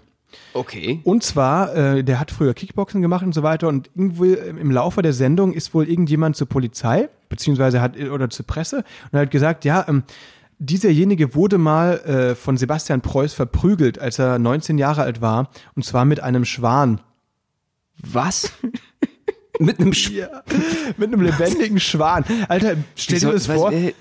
[0.54, 1.00] Okay.
[1.04, 5.02] Und zwar, äh, der hat früher Kickboxen gemacht und so weiter und irgendwie im Laufe
[5.02, 9.66] der Sendung ist wohl irgendjemand zur Polizei, beziehungsweise hat, oder zur Presse und hat gesagt,
[9.66, 10.04] ja, ähm,
[10.60, 15.86] dieserjenige wurde mal äh, von Sebastian Preuß verprügelt, als er 19 Jahre alt war, und
[15.86, 17.02] zwar mit einem Schwan.
[17.98, 18.52] Was?
[19.60, 20.12] Mit einem Sch
[20.98, 22.24] Mit einem lebendigen Schwan.
[22.48, 23.72] Alter, stell dir das vor.
[23.72, 23.92] äh,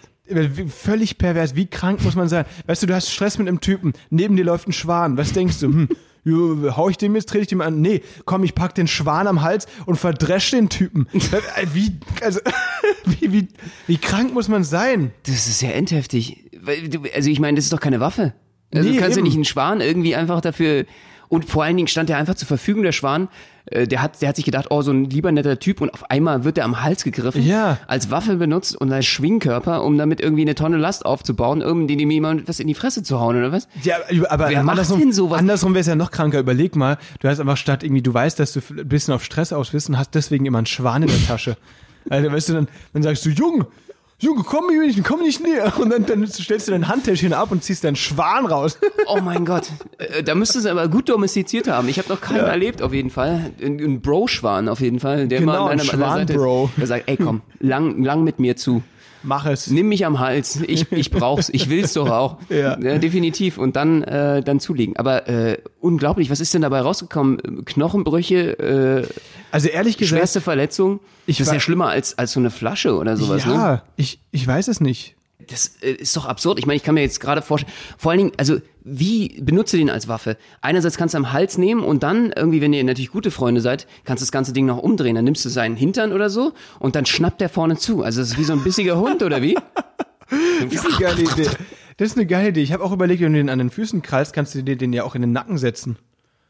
[0.69, 1.55] Völlig pervers.
[1.55, 2.45] Wie krank muss man sein?
[2.67, 3.95] Weißt du, du hast Stress mit einem Typen.
[4.11, 5.17] Neben dir läuft ein Schwan.
[5.17, 5.69] Was denkst du?
[5.69, 5.89] Hm,
[6.33, 7.81] hau ich dem jetzt, trete ich dem an?
[7.81, 11.07] Nee, komm, ich pack den Schwan am Hals und verdresch den Typen.
[11.15, 12.41] Äh, Wie, also,
[13.05, 13.49] wie, wie,
[13.87, 15.13] wie krank muss man sein?
[15.25, 16.45] Das ist ja endheftig.
[17.15, 18.35] Also ich meine, das ist doch keine Waffe.
[18.75, 19.27] Also Nee, du kannst ja eben.
[19.29, 20.85] nicht einen Schwan irgendwie einfach dafür.
[21.29, 23.29] Und vor allen Dingen stand er einfach zur Verfügung, der Schwan.
[23.67, 26.09] Äh, Der hat, der hat sich gedacht, oh, so ein lieber netter Typ und auf
[26.11, 27.79] einmal wird er am Hals gegriffen, Ja.
[27.89, 32.11] als Waffe benutzt und als Schwingkörper, um damit irgendwie eine Tonne Last aufzubauen, irgendwie dem
[32.11, 33.67] jemand was in die Fresse zu hauen oder was?
[33.83, 33.97] Ja,
[34.29, 35.39] aber Wer macht andersrum, denn sowas?
[35.41, 36.39] andersrum wäre es ja noch kranker.
[36.39, 39.53] Überleg mal, du hast einfach statt irgendwie, du weißt, dass du ein bisschen auf Stress
[39.53, 41.57] aus bist und hast deswegen immer einen Schwan in der Tasche.
[42.09, 43.67] Also, weißt du, dann, dann sagst du, Junge,
[44.19, 45.73] Junge, komm mir nicht, komm nicht näher.
[45.79, 48.79] Und dann, dann stellst du dein Handtäschchen ab und ziehst deinen Schwan raus.
[49.09, 49.69] Oh mein Gott,
[49.99, 51.89] Äh, da müsste es aber gut domestiziert haben.
[51.89, 53.53] Ich habe noch keinen erlebt, auf jeden Fall.
[53.63, 56.71] Ein, ein Bro-Schwan auf jeden Fall, der Genau, immer an ein einer Seite ist.
[56.77, 58.83] Der sagt, ey komm, lang, lang mit mir zu.
[59.27, 59.67] Mach es.
[59.67, 62.37] Nimm mich am Hals, ich, ich brauch's, ich will's doch auch.
[62.49, 62.77] Ja.
[62.77, 63.59] definitiv.
[63.59, 64.97] Und dann, äh, dann zulegen.
[64.97, 67.65] Aber äh, unglaublich, was ist denn dabei rausgekommen?
[67.65, 69.07] Knochenbrüche, äh,
[69.51, 71.01] Also ehrlich gesagt, schwerste Verletzung.
[71.27, 73.53] Ich das ist ja schlimmer als, als so eine Flasche oder sowas, ne?
[73.53, 75.17] ja, ich, ich weiß es nicht.
[75.51, 76.59] Das äh, ist doch absurd.
[76.59, 79.91] Ich meine, ich kann mir jetzt gerade vorstellen, vor allen Dingen, also wie benutze den
[79.91, 80.37] als Waffe?
[80.61, 83.89] Einerseits kannst du am Hals nehmen und dann irgendwie, wenn ihr natürlich gute Freunde seid,
[84.05, 85.17] kannst du das ganze Ding noch umdrehen.
[85.17, 88.03] Dann nimmst du seinen Hintern oder so und dann schnappt der vorne zu.
[88.05, 89.59] Also das ist wie so ein bissiger Hund oder wie?
[90.29, 91.51] Das ist eine geile Idee.
[91.97, 92.63] Das ist eine geile Idee.
[92.63, 94.93] Ich habe auch überlegt, wenn du den an den Füßen krallst, kannst du dir den
[94.93, 95.97] ja auch in den Nacken setzen.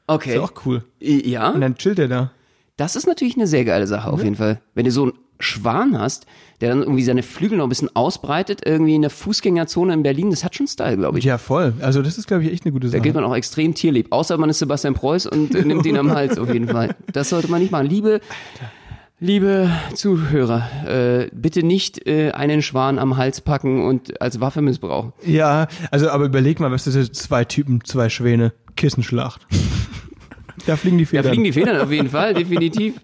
[0.06, 0.34] Okay.
[0.36, 0.84] Ist auch cool.
[1.00, 2.30] Ja, Und dann chillt er da.
[2.76, 4.60] das ist natürlich eine sehr geile Sache auf jeden Fall.
[4.74, 6.26] Wenn du so einen Schwan hast,
[6.60, 10.30] der dann irgendwie seine Flügel noch ein bisschen ausbreitet, irgendwie in der Fußgängerzone in Berlin,
[10.30, 11.24] das hat schon Style, glaube ich.
[11.24, 11.74] Ja, voll.
[11.80, 13.02] Also das ist, glaube ich, echt eine gute Da Sache.
[13.02, 14.06] gilt man auch extrem tierlieb.
[14.10, 16.94] Außer man ist Sebastian Preuß und nimmt ihn am Hals auf jeden Fall.
[17.12, 17.86] Das sollte man nicht machen.
[17.86, 18.20] Liebe,
[19.20, 25.12] liebe Zuhörer, äh, bitte nicht äh, einen Schwan am Hals packen und als Waffe missbrauchen.
[25.24, 27.12] Ja, also aber überleg mal, was ist das?
[27.12, 29.46] Zwei Typen, zwei Schwäne, Kissenschlacht.
[30.66, 31.24] Da fliegen die Da Federn.
[31.26, 32.94] fliegen die Federn auf jeden Fall, definitiv.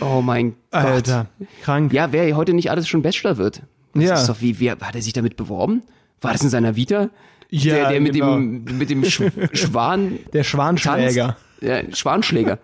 [0.00, 0.84] Oh mein Gott.
[0.84, 1.26] Alter,
[1.62, 1.92] krank.
[1.92, 3.62] Ja, wer heute nicht alles schon Bachelor wird.
[3.94, 4.14] Das Ja.
[4.14, 5.82] ist doch wie, wer, hat er sich damit beworben?
[6.20, 7.10] War das in seiner Vita?
[7.50, 8.34] Ja, der, der mit genau.
[8.36, 11.36] dem, mit dem Sch Schwan, Der Schwanschläger.
[11.60, 12.58] ja, Schwanschläger.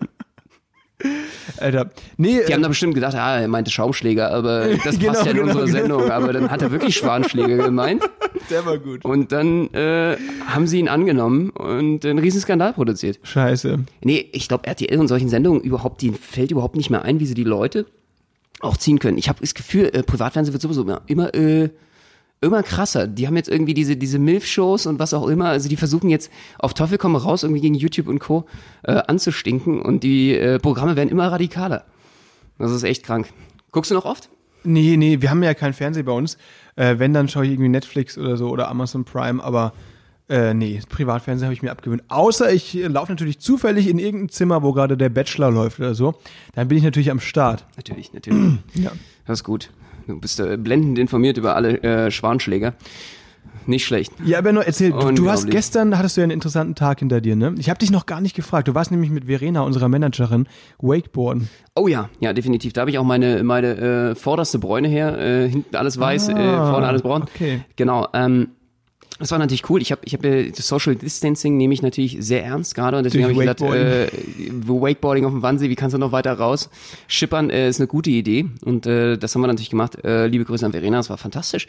[1.58, 1.90] Alter.
[2.16, 5.26] Nee, Die äh, haben da bestimmt gedacht, ah, er meinte Schaumschläger, aber das Genau, passt
[5.26, 5.78] ja in genau, unsere genau.
[5.78, 6.10] Sendung.
[6.10, 8.02] Aber dann hat er wirklich Schwanschläger gemeint.
[8.50, 9.04] der war gut.
[9.04, 10.16] Und dann äh,
[10.46, 13.18] haben sie ihn angenommen und einen riesen Skandal produziert.
[13.22, 13.78] Scheiße.
[14.02, 17.26] Nee, ich glaube, RTL und solchen Sendungen überhaupt, denen fällt überhaupt nicht mehr ein, wie
[17.26, 17.86] sie die Leute
[18.60, 19.18] auch ziehen können.
[19.18, 21.70] Ich habe das Gefühl, äh, Privatfernsehen wird sowieso immer, immer, äh,
[22.40, 23.06] immer krasser.
[23.06, 25.46] Die haben jetzt irgendwie diese, diese Milf-Shows und was auch immer.
[25.48, 28.46] Also die versuchen jetzt auf Teufel komm raus irgendwie gegen YouTube und Co.
[28.82, 31.84] Äh, anzustinken und die äh, Programme werden immer radikaler.
[32.58, 33.28] Das ist echt krank.
[33.72, 34.28] Guckst du noch oft?
[34.64, 36.36] Nee, nee, wir haben ja keinen Fernseher bei uns.
[36.76, 39.72] Äh, wenn, dann schaue ich irgendwie Netflix oder so oder Amazon Prime, aber
[40.28, 42.04] äh, nee, Privatfernsehen habe ich mir abgewöhnt.
[42.08, 45.94] Außer ich äh, laufe natürlich zufällig in irgendein Zimmer, wo gerade der Bachelor läuft oder
[45.94, 46.14] so.
[46.54, 47.66] Dann bin ich natürlich am Start.
[47.76, 48.58] Natürlich, natürlich.
[48.74, 48.92] Ja.
[49.26, 49.70] Das ist gut.
[50.06, 52.74] Du bist äh, blendend informiert über alle äh, Schwanschläger.
[53.66, 54.12] Nicht schlecht.
[54.24, 57.20] Ja, aber nur erzähl, du, du hast gestern, hattest du ja einen interessanten Tag hinter
[57.20, 57.54] dir, ne?
[57.58, 58.68] Ich habe dich noch gar nicht gefragt.
[58.68, 60.46] Du warst nämlich mit Verena, unserer Managerin,
[60.78, 61.48] Wakeboarden.
[61.74, 62.72] Oh ja, ja, definitiv.
[62.72, 63.76] Da habe ich auch meine, meine
[64.10, 65.18] äh, vorderste Bräune her.
[65.18, 67.22] Äh, hinten alles weiß, äh, Ah, vorne alles braun.
[67.22, 67.60] okay.
[67.76, 68.08] Genau.
[68.14, 68.48] Ähm,
[69.20, 69.82] das war natürlich cool.
[69.82, 73.04] Ich habe ich hab, äh, das Social Distancing nehme ich natürlich sehr ernst gerade und
[73.04, 74.08] deswegen habe ich gesagt, äh,
[74.66, 76.70] Wakeboarding auf dem Wannsee, wie kannst du noch weiter raus?
[77.06, 80.02] Schippern äh, ist eine gute Idee und äh, das haben wir natürlich gemacht.
[80.04, 81.68] Äh, liebe Grüße an Verena, das war fantastisch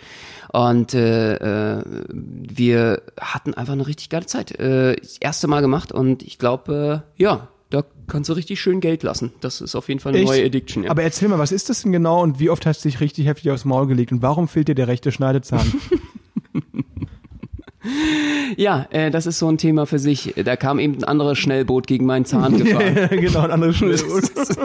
[0.53, 4.57] und äh, äh, wir hatten einfach eine richtig geile Zeit.
[4.57, 8.81] Äh, das erste Mal gemacht und ich glaube, äh, ja, da kannst du richtig schön
[8.81, 9.31] Geld lassen.
[9.41, 10.29] Das ist auf jeden Fall eine Echt?
[10.29, 10.83] neue Addiction.
[10.83, 10.91] Ja.
[10.91, 13.25] Aber erzähl mal, was ist das denn genau und wie oft hast du dich richtig
[13.25, 15.73] heftig aufs Maul gelegt und warum fehlt dir der rechte Schneidezahn?
[18.57, 20.33] Ja, äh, das ist so ein Thema für sich.
[20.43, 23.09] Da kam eben ein anderes Schnellboot gegen meinen Zahn gefahren.
[23.11, 24.31] genau, ein anderes Das, Schnellboot.
[24.37, 24.57] das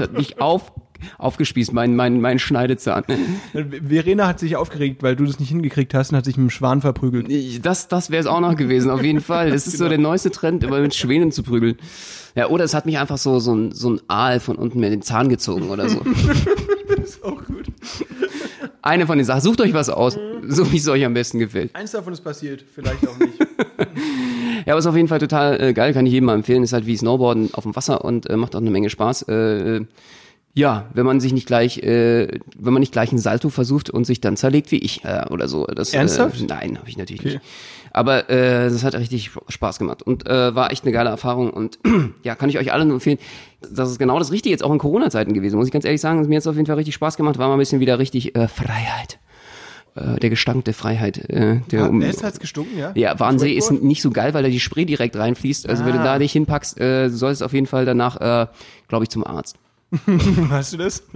[0.00, 0.72] hat mich auf,
[1.18, 3.04] aufgespießt, mein, mein, mein Schneidezahn.
[3.88, 6.50] Verena hat sich aufgeregt, weil du das nicht hingekriegt hast und hat sich mit dem
[6.50, 7.28] Schwan verprügelt.
[7.64, 9.50] Das, das wäre es auch noch gewesen, auf jeden Fall.
[9.50, 11.76] Das ist so der neueste Trend, immer mit Schwänen zu prügeln.
[12.36, 14.90] Ja, oder es hat mich einfach so, so ein, so ein Aal von unten mir
[14.90, 16.00] den Zahn gezogen oder so.
[17.02, 17.66] ist auch gut.
[18.82, 19.40] Eine von den Sachen.
[19.42, 21.74] Sucht euch was aus, so wie es euch am besten gefällt.
[21.74, 23.34] Eins davon ist passiert, vielleicht auch nicht.
[24.66, 26.62] Ja, aber ist auf jeden Fall total äh, geil, kann ich jedem mal empfehlen.
[26.62, 29.22] Ist halt wie Snowboarden auf dem Wasser und äh, macht auch eine Menge Spaß.
[29.22, 29.86] Äh, äh,
[30.52, 34.04] ja, wenn man sich nicht gleich, äh, wenn man nicht gleich einen Salto versucht und
[34.04, 35.64] sich dann zerlegt wie ich äh, oder so.
[35.64, 36.42] Das, Ernsthaft?
[36.42, 37.32] Äh, nein, habe ich natürlich Okay.
[37.34, 37.40] nicht.
[37.92, 41.78] Aber äh, das hat richtig Spaß gemacht und äh, war echt eine geile Erfahrung und
[42.22, 43.18] ja, kann ich euch allen nur empfehlen.
[43.72, 46.20] Das ist genau das Richtige jetzt auch in Corona-Zeiten gewesen, muss ich ganz ehrlich sagen.
[46.28, 48.34] Mir hat es auf jeden Fall richtig Spaß gemacht, war mal ein bisschen wieder richtig
[48.36, 49.18] äh, Freiheit.
[49.96, 51.18] Äh, der Gestank der Freiheit.
[51.28, 52.92] Äh, der um, es hat's gestunken, ja?
[52.94, 55.68] ja, Warnsee ist nicht so geil, weil da die Spree direkt reinfließt.
[55.68, 56.04] Also wenn du Ah.
[56.04, 58.46] da dich hinpackst, äh, solltest du auf jeden Fall danach, äh,
[58.88, 59.56] glaube ich, zum Arzt.
[60.06, 61.02] Weißt du das?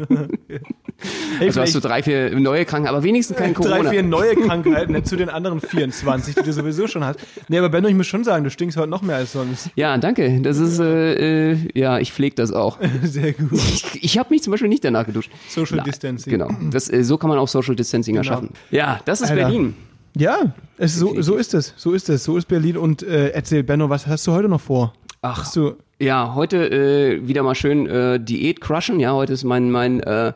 [1.38, 3.82] Hey, also hast du drei, vier neue Krankheiten, aber wenigstens kein Corona.
[3.82, 7.18] Drei, vier neue Krankheiten zu den anderen 24, die du sowieso schon hast.
[7.48, 9.70] Nee, aber Benno, ich muss schon sagen, du stinkst heute noch mehr als sonst.
[9.74, 10.40] Ja, danke.
[10.40, 12.78] Das ist, äh, äh ja, ich pflege das auch.
[13.02, 13.52] Sehr gut.
[13.52, 15.32] Ich, ich habe mich zum Beispiel nicht danach geduscht.
[15.48, 16.30] Social Na, Distancing.
[16.30, 16.48] Genau.
[16.70, 18.28] Das, äh, so kann man auch Social Distancing genau.
[18.28, 18.50] erschaffen.
[18.70, 19.46] Ja, das ist Alter.
[19.46, 19.74] Berlin.
[20.16, 21.74] Ja, es, so, so ist es.
[21.76, 22.22] So ist es.
[22.22, 22.76] So ist Berlin.
[22.76, 24.94] Und äh, erzähl, Benno, was hast du heute noch vor?
[25.22, 29.00] Ach, hast du ja, heute äh, wieder mal schön äh, Diät crushen.
[29.00, 30.32] Ja, heute ist mein mein äh,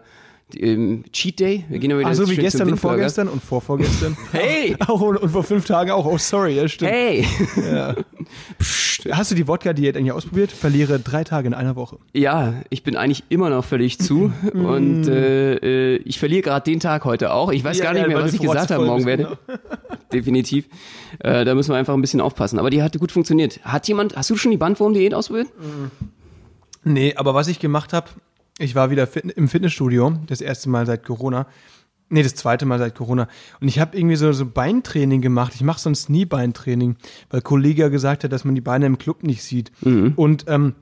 [0.56, 1.64] ähm, Cheat Day.
[1.68, 4.16] Wir gehen wieder Ach so wie gestern und vorgestern und vorvorgestern.
[4.32, 4.76] hey!
[4.86, 6.06] Auch, und vor fünf Tagen auch.
[6.06, 6.90] Oh, sorry, ja, stimmt.
[6.90, 7.26] Hey!
[7.70, 7.94] Ja.
[9.10, 10.50] Hast du die Wodka-Diät eigentlich ausprobiert?
[10.50, 11.98] Verliere drei Tage in einer Woche.
[12.12, 14.32] Ja, ich bin eigentlich immer noch völlig zu.
[14.52, 17.52] und äh, äh, ich verliere gerade den Tag heute auch.
[17.52, 19.38] Ich weiß ja, gar nicht ja, mehr, was ich gesagt habe morgen werde.
[19.46, 19.58] Genau.
[20.12, 20.66] Definitiv.
[21.20, 22.58] Äh, da müssen wir einfach ein bisschen aufpassen.
[22.58, 23.60] Aber die hat gut funktioniert.
[23.62, 25.48] Hat jemand, hast du schon die Bandwurm-Diät ausprobiert?
[26.84, 28.08] Nee, aber was ich gemacht habe,
[28.58, 31.46] ich war wieder fit im Fitnessstudio, das erste Mal seit Corona.
[32.10, 33.28] Nee, das zweite Mal seit Corona.
[33.60, 35.52] Und ich habe irgendwie so, so Beintraining gemacht.
[35.54, 36.96] Ich mache sonst nie Beintraining,
[37.30, 39.70] weil Kollege gesagt hat, dass man die Beine im Club nicht sieht.
[39.82, 40.14] Mhm.
[40.16, 40.74] Und ähm,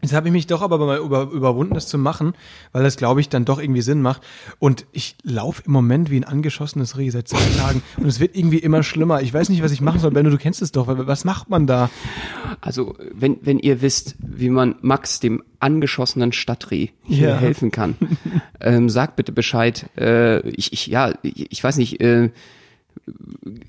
[0.00, 2.34] Jetzt habe ich mich doch aber mal über, überwunden, das zu machen,
[2.72, 4.22] weil das, glaube ich, dann doch irgendwie Sinn macht.
[4.60, 7.82] Und ich laufe im Moment wie ein angeschossenes Reh seit zwei Tagen.
[7.96, 9.22] Und es wird irgendwie immer schlimmer.
[9.22, 10.12] Ich weiß nicht, was ich machen soll.
[10.12, 10.86] Benno, du kennst es doch.
[10.88, 11.90] Was macht man da?
[12.60, 17.36] Also, wenn, wenn ihr wisst, wie man Max, dem angeschossenen Stadtreh, hier ja.
[17.36, 17.96] helfen kann,
[18.60, 19.90] ähm, sagt bitte Bescheid.
[19.98, 22.30] Äh, ich, ich, ja, ich, ich weiß nicht, äh,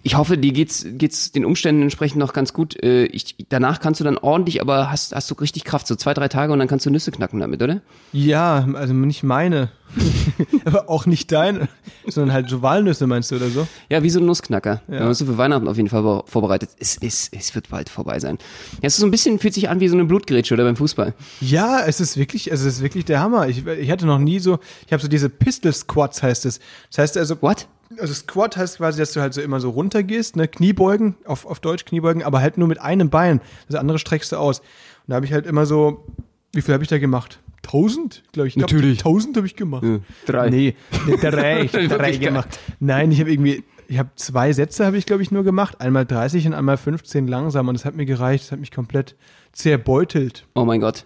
[0.04, 2.82] ich hoffe, dir geht's, geht's den Umständen entsprechend noch ganz gut.
[2.82, 6.14] Äh, ich, danach kannst du dann ordentlich, aber hast, hast du richtig Kraft, so zwei,
[6.14, 7.82] drei Tage und dann kannst du Nüsse knacken damit, oder?
[8.12, 9.70] Ja, also nicht meine.
[10.66, 11.68] aber auch nicht deine,
[12.08, 13.68] sondern halt so Walnüsse meinst du oder so?
[13.90, 14.82] Ja, wie so ein Nussknacker.
[14.88, 15.04] Ja.
[15.04, 16.70] Man so für Weihnachten auf jeden Fall vorbereitet.
[16.80, 18.38] Es, es, es wird bald vorbei sein.
[18.74, 20.76] Ja, es ist so ein bisschen, fühlt sich an wie so eine Blutgrätsche oder beim
[20.76, 21.14] Fußball.
[21.42, 23.48] Ja, es ist wirklich, es ist wirklich der Hammer.
[23.48, 26.60] Ich, ich hatte noch nie so, ich habe so diese Pistol Squats heißt es.
[26.90, 27.42] Das heißt also.
[27.42, 27.68] What?
[27.98, 31.60] Also Squat heißt quasi, dass du halt so immer so runtergehst, ne, Kniebeugen, auf, auf
[31.60, 33.42] Deutsch Kniebeugen, aber halt nur mit einem Bein.
[33.68, 34.60] Das andere streckst du aus.
[34.60, 34.66] Und
[35.08, 36.06] da habe ich halt immer so,
[36.54, 37.40] wie viel habe ich da gemacht?
[37.62, 38.58] Tausend, glaube ich.
[38.58, 39.00] Natürlich.
[39.00, 39.84] Tausend habe ich gemacht.
[39.84, 40.50] Ja, drei.
[40.50, 40.76] Nee,
[41.06, 42.60] nee drei, ich hab drei gemacht.
[42.80, 46.06] Nein, ich habe irgendwie, ich habe zwei Sätze habe ich glaube ich nur gemacht, einmal
[46.06, 49.16] 30 und einmal 15 langsam und das hat mir gereicht, das hat mich komplett
[49.52, 50.46] zerbeutelt.
[50.56, 51.06] Oh mein Gott.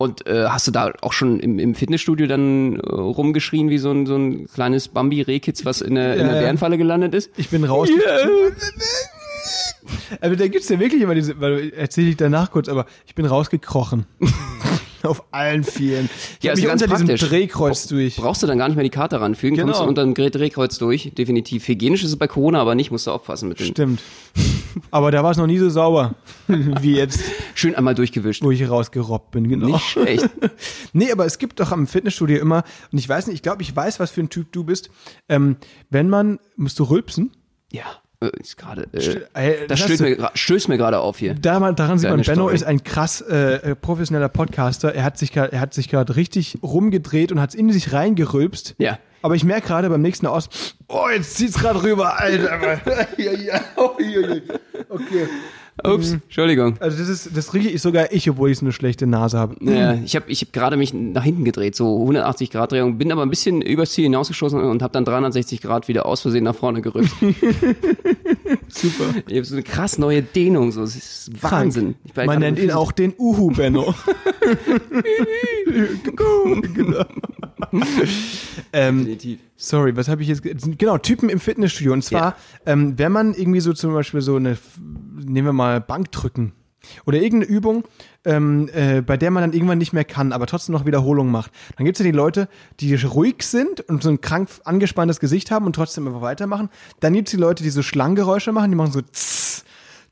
[0.00, 3.90] Und äh, hast du da auch schon im, im Fitnessstudio dann äh, rumgeschrien wie so
[3.90, 7.30] ein, so ein kleines Bambi-Rehkitz, was in der, ja, in der Bärenfalle gelandet ist?
[7.36, 7.90] Ich bin raus.
[7.90, 8.30] Yeah.
[10.22, 13.26] Aber da gibt's ja wirklich immer diese, weil erzähle ich danach kurz, aber ich bin
[13.26, 14.06] rausgekrochen.
[15.02, 16.10] Auf allen Vieren.
[16.38, 17.20] Ich ja, mich unter praktisch.
[17.20, 18.16] diesem Drehkreuz durch.
[18.16, 19.68] Brauchst du dann gar nicht mehr die Karte ranfügen, genau.
[19.68, 21.12] kommst du unter dem Drehkreuz durch.
[21.16, 21.66] Definitiv.
[21.68, 23.66] Hygienisch ist es bei Corona aber nicht, musst du aufpassen mit dem.
[23.66, 24.02] Stimmt.
[24.90, 26.14] Aber da war es noch nie so sauber
[26.48, 27.20] wie jetzt.
[27.54, 28.42] Schön einmal durchgewischt.
[28.42, 29.66] Wo ich rausgerobbt bin, genau.
[29.66, 30.28] Nicht schlecht.
[30.92, 33.74] nee, aber es gibt doch am Fitnessstudio immer, und ich weiß nicht, ich glaube, ich
[33.74, 34.90] weiß, was für ein Typ du bist.
[35.28, 35.56] Ähm,
[35.88, 37.32] wenn man, musst du rülpsen?
[37.72, 37.84] Ja.
[38.22, 41.34] Äh, ist gerade, äh, das, stößt mir, stößt mir gerade auf hier.
[41.34, 42.54] Da, daran sieht man, Benno Story.
[42.54, 44.94] ist ein krass äh, äh professioneller Podcaster.
[44.94, 48.74] Er hat sich er hat sich gerade richtig rumgedreht und hat es in sich reingerülpst.
[48.76, 48.98] Ja.
[49.22, 50.48] Aber ich merke gerade beim nächsten aus,
[50.88, 52.80] oh, jetzt zieht's gerade rüber, Alter.
[54.88, 55.28] okay.
[55.84, 56.22] Ups, mhm.
[56.24, 56.76] Entschuldigung.
[56.80, 59.56] Also das ist, das rieche ich sogar ich, obwohl ich so eine schlechte Nase habe.
[59.60, 63.10] Ja, ich habe ich hab gerade mich nach hinten gedreht, so 180 Grad Drehung, bin
[63.12, 66.54] aber ein bisschen übers Ziel hinausgeschossen und habe dann 360 Grad wieder aus Versehen nach
[66.54, 67.10] vorne gerückt.
[68.68, 69.04] Super.
[69.26, 71.94] Ich habe so eine krass neue Dehnung, so, das ist Wahnsinn.
[72.14, 73.94] Man nennt ihn auch den Uhu Benno.
[76.74, 77.04] genau.
[78.72, 79.38] ähm, Definitiv.
[79.62, 80.42] Sorry, was habe ich jetzt?
[80.42, 81.92] Genau, Typen im Fitnessstudio.
[81.92, 82.30] Und zwar,
[82.64, 82.72] ja.
[82.72, 84.56] ähm, wenn man irgendwie so zum Beispiel so eine,
[85.22, 86.52] nehmen wir mal Bankdrücken
[87.04, 87.84] oder irgendeine Übung,
[88.24, 91.52] ähm, äh, bei der man dann irgendwann nicht mehr kann, aber trotzdem noch Wiederholungen macht.
[91.76, 92.48] Dann gibt es ja die Leute,
[92.80, 96.70] die ruhig sind und so ein krank angespanntes Gesicht haben und trotzdem einfach weitermachen.
[97.00, 99.64] Dann gibt es die Leute, die so Schlanggeräusche machen, die machen so tss,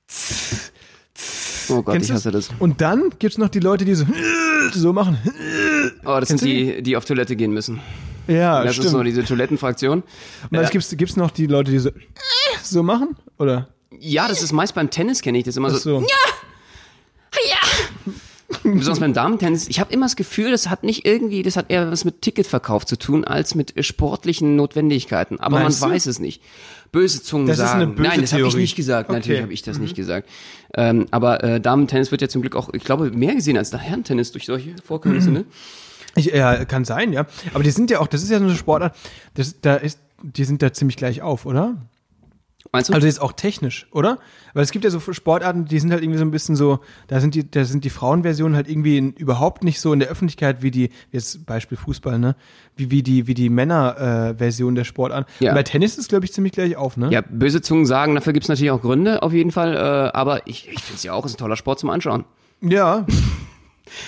[0.07, 0.73] tss,
[1.15, 1.71] tss.
[1.71, 2.51] Oh Gott, Kennst ich hasse das.
[2.59, 4.05] Und dann gibt es noch die Leute, die so
[4.75, 5.17] so machen.
[6.05, 7.81] Oh, das Kennst sind die, die auf Toilette gehen müssen.
[8.29, 8.87] Ja, das stimmt.
[8.87, 10.03] ist so diese Toilettenfraktion.
[10.03, 10.07] Und
[10.53, 11.91] dann äh, gibt's, gibt's noch die Leute, die so,
[12.63, 13.69] so machen, oder?
[13.99, 15.79] Ja, das ist meist beim Tennis, kenne ich das immer so.
[15.79, 16.01] so.
[16.01, 16.07] Ja!
[17.51, 18.13] Ja!
[18.63, 19.69] Besonders beim Damentennis.
[19.69, 22.87] Ich habe immer das Gefühl, das hat nicht irgendwie, das hat eher was mit Ticketverkauf
[22.87, 25.39] zu tun, als mit sportlichen Notwendigkeiten.
[25.39, 25.95] Aber Meinst man du?
[25.95, 26.43] weiß es nicht.
[26.91, 27.81] Böse Zungen das sagen.
[27.81, 29.11] Ist eine böse Nein, das habe ich nicht gesagt.
[29.11, 29.19] Okay.
[29.19, 29.83] Natürlich habe ich das mhm.
[29.85, 30.29] nicht gesagt.
[30.75, 33.81] Ähm, aber äh, Damentennis wird ja zum Glück auch, ich glaube, mehr gesehen als der
[33.81, 35.35] Herrentennis durch solche Vorkommnisse, mhm.
[35.35, 35.45] ne?
[36.15, 37.27] Ich, ja, kann sein, ja.
[37.55, 38.97] Aber die sind ja auch, das ist ja so eine Sportart,
[39.35, 41.77] das, da ist, die sind da ziemlich gleich auf, oder?
[42.73, 42.95] Meinst du?
[42.95, 44.19] Also jetzt auch technisch, oder?
[44.53, 47.21] Weil es gibt ja so Sportarten, die sind halt irgendwie so ein bisschen so, da
[47.21, 50.63] sind die, da sind die Frauenversionen halt irgendwie in, überhaupt nicht so in der Öffentlichkeit
[50.63, 52.37] wie die, jetzt Beispiel Fußball, ne?
[52.77, 55.31] Wie, wie die, wie die Männerversion äh, der Sportarten.
[55.41, 55.53] Ja.
[55.53, 57.11] Und bei Tennis ist glaube ich ziemlich gleich auf, ne?
[57.11, 59.75] Ja, böse Zungen sagen, dafür gibt's natürlich auch Gründe, auf jeden Fall.
[59.75, 59.79] Äh,
[60.17, 62.25] aber ich, ich finde es ja auch, ist ein toller Sport zum Anschauen.
[62.61, 63.07] Ja.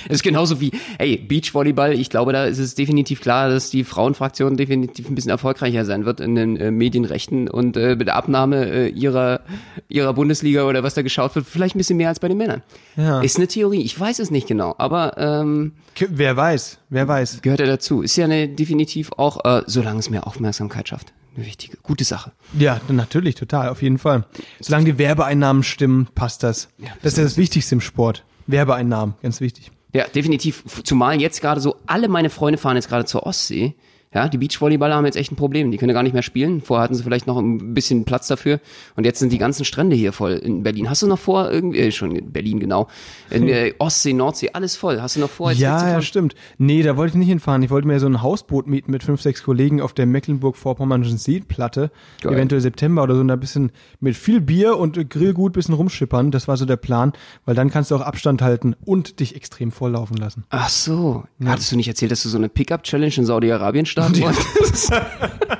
[0.08, 3.84] Es ist genauso wie, hey, Beachvolleyball, ich glaube, da ist es definitiv klar, dass die
[3.84, 8.16] Frauenfraktion definitiv ein bisschen erfolgreicher sein wird in den äh, Medienrechten und äh, mit der
[8.16, 9.40] Abnahme äh, ihrer,
[9.88, 12.62] ihrer Bundesliga oder was da geschaut wird, vielleicht ein bisschen mehr als bei den Männern.
[12.96, 13.20] Ja.
[13.20, 15.72] Ist eine Theorie, ich weiß es nicht genau, aber ähm,
[16.08, 17.42] Wer weiß, wer weiß.
[17.42, 18.02] gehört ja dazu.
[18.02, 22.32] Ist ja eine definitiv auch, äh, solange es mehr Aufmerksamkeit schafft, eine wichtige, gute Sache.
[22.58, 24.24] Ja, natürlich, total, auf jeden Fall.
[24.60, 26.68] Solange die Werbeeinnahmen stimmen, passt das.
[27.02, 28.24] das ist ja das Wichtigste im Sport.
[28.50, 29.70] Werbeeinnahmen, ganz wichtig.
[29.92, 30.62] Ja, definitiv.
[30.84, 33.74] Zumal jetzt gerade so, alle meine Freunde fahren jetzt gerade zur Ostsee.
[34.12, 35.70] Ja, die Beachvolleyballer haben jetzt echt ein Problem.
[35.70, 36.60] Die können gar nicht mehr spielen.
[36.62, 38.58] Vorher hatten sie vielleicht noch ein bisschen Platz dafür.
[38.96, 40.90] Und jetzt sind die ganzen Strände hier voll in Berlin.
[40.90, 42.88] Hast du noch vor, irgendwie, äh, schon in Berlin, genau.
[43.30, 45.00] In äh, Ostsee, Nordsee, alles voll.
[45.00, 46.34] Hast du noch vor, jetzt Ja, ja, stimmt.
[46.58, 47.62] Nee, da wollte ich nicht hinfahren.
[47.62, 51.92] Ich wollte mir so ein Hausboot mieten mit fünf, sechs Kollegen auf der Mecklenburg-Vorpommernischen Seeplatte.
[52.20, 52.34] Geil.
[52.34, 53.20] Eventuell September oder so.
[53.20, 53.70] Und da ein bisschen
[54.00, 56.32] mit viel Bier und Grillgut bisschen rumschippern.
[56.32, 57.12] Das war so der Plan.
[57.44, 60.42] Weil dann kannst du auch Abstand halten und dich extrem volllaufen lassen.
[60.50, 61.22] Ach so.
[61.44, 64.90] Hattest du nicht erzählt, dass du so eine Pickup-Challenge in Saudi-Arabien starten wolltest?
[64.90, 65.58] What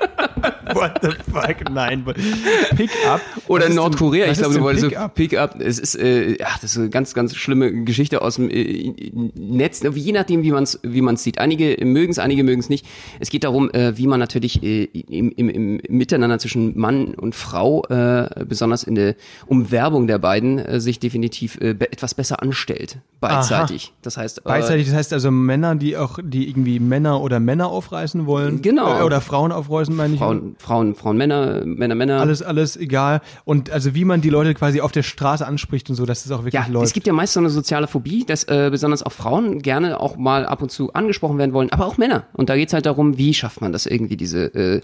[1.01, 1.69] the fuck?
[1.71, 2.03] Nein.
[2.75, 3.21] Pick-up.
[3.47, 5.59] Oder in Nordkorea, denn- ich glaube, du wolltest so Pick-up?
[5.59, 8.93] Es ist, äh, ach, das ist eine ganz, ganz schlimme Geschichte aus dem äh,
[9.35, 11.39] Netz, je nachdem, wie man es wie man's sieht.
[11.39, 12.85] Einige mögen es, einige mögen es nicht.
[13.19, 17.35] Es geht darum, äh, wie man natürlich äh, im, im, im Miteinander zwischen Mann und
[17.35, 19.15] Frau, äh, besonders in der
[19.47, 22.97] Umwerbung der beiden, äh, sich definitiv äh, be etwas besser anstellt.
[23.19, 23.93] Beidseitig.
[24.01, 27.67] Das heißt, äh, Beidseitig, das heißt also Männer, die auch, die irgendwie Männer oder Männer
[27.69, 28.61] aufreißen wollen.
[28.61, 28.99] Genau.
[28.99, 30.19] Äh, Oder Frauen aufreißen, meine ich.
[30.19, 32.19] Frauen, Frauen, Frauen, Männer, Männer, Männer.
[32.21, 33.21] Alles, alles egal.
[33.45, 36.31] Und also wie man die Leute quasi auf der Straße anspricht und so, dass es
[36.31, 36.87] auch wirklich Ja, läuft.
[36.87, 40.17] es gibt ja meist so eine soziale Phobie, dass äh, besonders auch Frauen gerne auch
[40.17, 42.23] mal ab und zu angesprochen werden wollen, aber auch Männer.
[42.33, 44.81] Und da geht's halt darum, wie schafft man das irgendwie, diese, äh,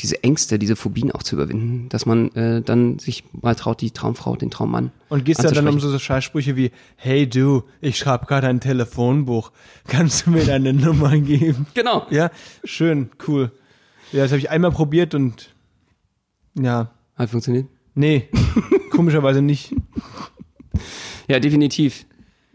[0.00, 3.92] diese Ängste, diese Phobien auch zu überwinden, dass man äh, dann sich mal traut, die
[3.92, 4.90] Traumfrau, den Traummann.
[5.08, 9.52] und gehst da dann um so Scheißsprüche wie, hey du, ich schreibe gerade ein Telefonbuch.
[9.88, 11.66] Kannst du mir deine Nummer geben?
[11.74, 12.06] Genau.
[12.10, 12.30] Ja,
[12.64, 13.50] schön, cool.
[14.12, 15.54] Ja, das habe ich einmal probiert und
[16.58, 17.66] ja, Hat funktioniert.
[17.94, 18.28] nee,
[18.90, 19.74] komischerweise nicht.
[21.28, 22.06] Ja, definitiv.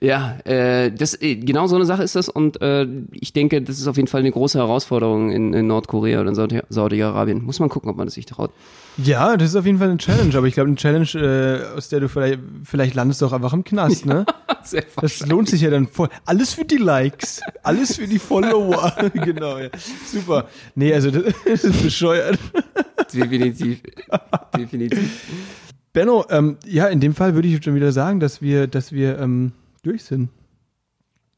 [0.03, 3.77] Ja, äh, das äh, genau so eine Sache ist das und äh, ich denke, das
[3.79, 7.43] ist auf jeden Fall eine große Herausforderung in, in Nordkorea oder in Saudi- Saudi-Arabien.
[7.43, 8.49] Muss man gucken, ob man das sich traut.
[8.97, 11.89] Ja, das ist auf jeden Fall eine Challenge, aber ich glaube, eine Challenge, äh, aus
[11.89, 14.25] der du vielleicht, vielleicht landest du auch einfach im Knast, ne?
[14.65, 16.09] Sehr Das lohnt sich ja dann voll.
[16.25, 18.93] Alles für die Likes, alles für die Follower.
[19.13, 19.69] genau, ja.
[20.05, 20.47] Super.
[20.75, 22.39] Nee, also das, das ist bescheuert.
[23.13, 23.81] definitiv.
[24.57, 25.49] definitiv.
[25.93, 29.19] Benno, ähm, ja, in dem Fall würde ich schon wieder sagen, dass wir, dass wir
[29.19, 29.51] ähm,
[29.83, 30.29] durch sind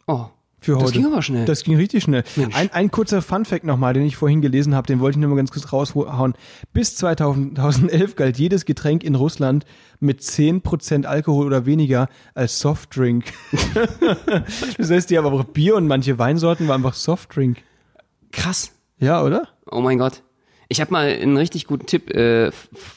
[0.05, 0.27] Oh,
[0.63, 0.85] für heute.
[0.85, 1.45] das ging aber schnell.
[1.45, 2.23] Das ging richtig schnell.
[2.53, 5.35] Ein, ein kurzer Funfact nochmal, den ich vorhin gelesen habe, den wollte ich nur mal
[5.35, 6.33] ganz kurz raushauen.
[6.71, 9.65] Bis 2011 galt jedes Getränk in Russland
[9.99, 13.25] mit 10% Alkohol oder weniger als Softdrink.
[14.77, 17.57] das heißt, die haben aber auch Bier und manche Weinsorten waren einfach Softdrink.
[18.31, 18.71] Krass.
[18.99, 19.47] Ja, oder?
[19.69, 20.23] Oh mein Gott.
[20.69, 22.51] Ich habe mal einen richtig guten Tipp äh,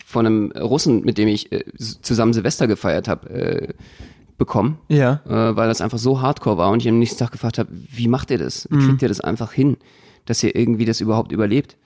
[0.06, 3.74] von einem Russen, mit dem ich äh, zusammen Silvester gefeiert habe, äh,
[4.38, 5.20] bekommen, Ja.
[5.26, 8.08] äh, weil das einfach so hardcore war und ich am nächsten Tag gefragt habe, wie
[8.08, 8.68] macht ihr das?
[8.70, 9.76] Wie kriegt ihr das einfach hin,
[10.26, 11.76] dass ihr irgendwie das überhaupt überlebt?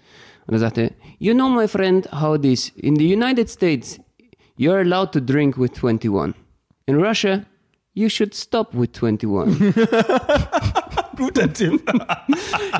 [0.46, 4.00] Und er sagte, you know my friend how this, in the United States,
[4.58, 6.34] you're allowed to drink with 21.
[6.86, 7.42] In Russia,
[7.94, 9.74] you should stop with 21.
[11.16, 11.82] Guter Tipp.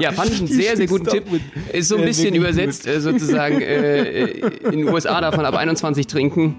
[0.00, 1.24] Ja, fand ich einen sehr, sehr guten Tipp.
[1.72, 6.56] Ist so ein bisschen übersetzt äh, sozusagen äh, in den USA davon ab 21 trinken.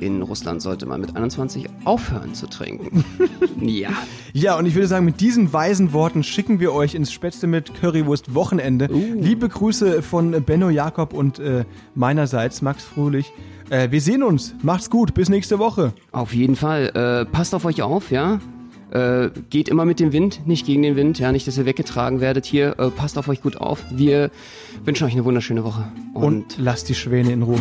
[0.00, 3.04] In Russland sollte man mit 21 aufhören zu trinken.
[3.60, 3.90] Ja.
[4.32, 7.74] Ja, und ich würde sagen, mit diesen weisen Worten schicken wir euch ins Spätzle mit
[7.74, 8.86] Currywurst Wochenende.
[8.86, 13.32] Liebe Grüße von Benno Jakob und äh, meinerseits Max Fröhlich.
[13.68, 14.54] Äh, wir sehen uns.
[14.62, 15.12] Macht's gut.
[15.12, 15.92] Bis nächste Woche.
[16.10, 16.88] Auf jeden Fall.
[16.88, 18.40] Äh, passt auf euch auf, ja.
[18.90, 22.20] Äh, geht immer mit dem Wind, nicht gegen den Wind, ja, nicht, dass ihr weggetragen
[22.20, 22.76] werdet hier.
[22.78, 23.84] Äh, passt auf euch gut auf.
[23.92, 24.30] Wir
[24.84, 25.92] wünschen euch eine wunderschöne Woche.
[26.12, 27.60] Und lasst die Schwäne in Ruhe.